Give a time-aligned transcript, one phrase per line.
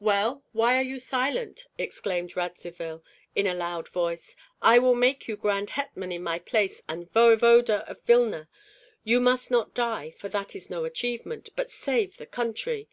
[0.00, 3.02] "Well, why are you silent?" exclaimed Radzivill,
[3.34, 4.36] in a loud voice.
[4.60, 8.50] "I will make you grand hetman in my place and voevoda of Vilna.
[9.02, 12.90] You must not die, for that is no achievement, but save the country.